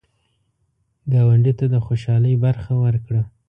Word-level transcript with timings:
ګاونډي 1.11 1.53
ته 1.59 1.65
د 1.73 1.75
خوشحالۍ 1.85 2.33
برخه 2.45 2.73
ورکړه 2.83 3.21